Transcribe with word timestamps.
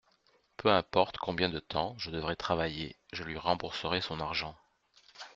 Peu 0.57 0.69
importe 0.71 1.17
combien 1.17 1.47
de 1.49 1.59
temps 1.59 1.93
je 1.99 2.09
devrai 2.09 2.35
travailler, 2.35 2.95
je 3.13 3.21
lui 3.21 3.37
rembourserai 3.37 4.01
son 4.01 4.19
argent. 4.19 4.55